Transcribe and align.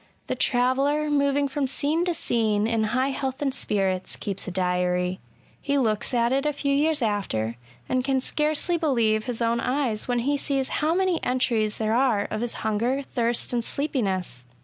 The 0.25 0.33
traveller, 0.33 1.11
moving 1.11 1.47
from 1.47 1.67
scene 1.67 2.05
to 2.05 2.15
scene 2.15 2.65
in 2.65 2.85
high 2.85 3.09
health 3.11 3.39
and 3.39 3.53
spirits, 3.53 4.15
keeps 4.15 4.47
a 4.47 4.51
diary; 4.51 5.19
he 5.61 5.77
looks 5.77 6.11
at 6.11 6.31
it 6.31 6.43
a 6.47 6.53
few 6.53 6.73
years 6.73 7.03
after, 7.03 7.55
and 7.87 8.03
can 8.03 8.19
scarcely 8.19 8.77
believe 8.79 9.25
his 9.25 9.43
own 9.43 9.59
eyes 9.59 10.07
when 10.07 10.17
he 10.25 10.37
sees 10.37 10.69
how 10.81 10.95
many 10.95 11.23
entries 11.23 11.77
there 11.77 11.93
are 11.93 12.27
of 12.31 12.41
his* 12.41 12.55
hunger, 12.65 13.03
thirst, 13.03 13.53
and 13.53 13.63
sleepiness. 13.63 14.47